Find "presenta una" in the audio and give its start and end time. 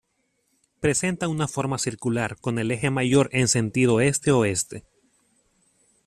0.79-1.47